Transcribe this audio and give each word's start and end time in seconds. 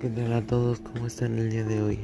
¿Qué 0.00 0.10
tal 0.10 0.30
a 0.34 0.46
todos? 0.46 0.80
¿Cómo 0.80 1.06
están 1.06 1.38
el 1.38 1.50
día 1.50 1.64
de 1.64 1.82
hoy? 1.82 1.98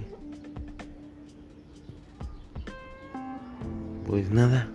Pues 4.06 4.30
nada. 4.30 4.66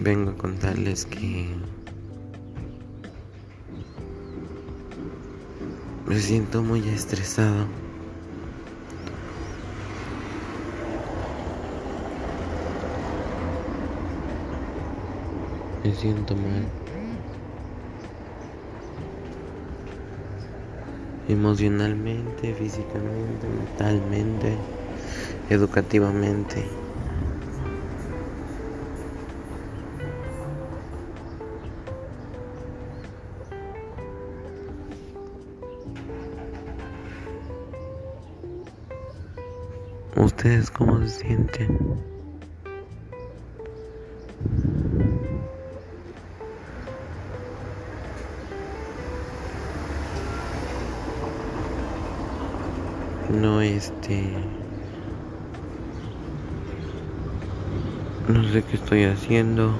Vengo 0.00 0.30
a 0.30 0.36
contarles 0.38 1.04
que 1.04 1.46
me 6.06 6.18
siento 6.18 6.62
muy 6.62 6.88
estresado. 6.88 7.66
Me 15.84 15.94
siento 15.94 16.34
mal. 16.34 16.83
Emocionalmente, 21.26 22.52
físicamente, 22.54 23.46
mentalmente, 23.46 24.58
educativamente. 25.48 26.66
¿Ustedes 40.16 40.70
cómo 40.70 41.00
se 41.00 41.08
sienten? 41.08 42.13
No 53.34 53.60
este 53.60 54.32
no 58.28 58.42
sé 58.44 58.62
qué 58.62 58.76
estoy 58.76 59.04
haciendo. 59.04 59.74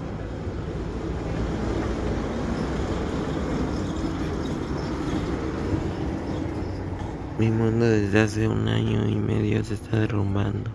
Mi 7.38 7.50
mundo 7.50 7.86
desde 7.86 8.20
hace 8.20 8.48
un 8.48 8.68
año 8.68 9.08
y 9.08 9.16
medio 9.16 9.64
se 9.64 9.74
está 9.74 9.98
derrumbando. 9.98 10.70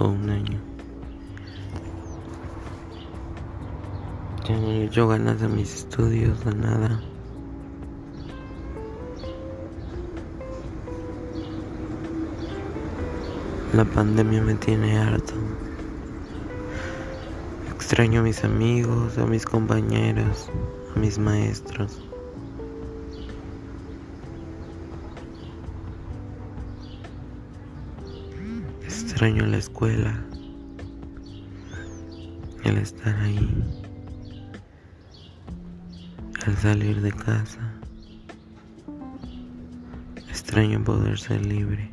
O 0.00 0.08
un 0.08 0.28
año. 0.28 0.60
Ya 4.48 4.56
no 4.56 5.08
ganas 5.08 5.40
a 5.42 5.48
mis 5.48 5.74
estudios 5.74 6.44
a 6.46 6.50
nada 6.50 7.13
La 13.74 13.84
pandemia 13.84 14.40
me 14.40 14.54
tiene 14.54 14.96
harto. 14.96 15.34
Extraño 17.74 18.20
a 18.20 18.22
mis 18.22 18.44
amigos, 18.44 19.18
a 19.18 19.26
mis 19.26 19.44
compañeros, 19.44 20.48
a 20.94 20.98
mis 21.00 21.18
maestros. 21.18 22.00
Extraño 28.84 29.44
la 29.44 29.56
escuela, 29.56 30.24
el 32.62 32.78
estar 32.78 33.16
ahí, 33.16 33.64
al 36.46 36.56
salir 36.58 37.00
de 37.00 37.10
casa. 37.10 37.72
Extraño 40.28 40.84
poder 40.84 41.18
ser 41.18 41.44
libre. 41.44 41.90